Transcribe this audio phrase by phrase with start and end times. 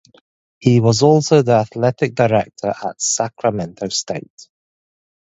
[0.57, 4.49] He was also the athletic director at Sacramento State.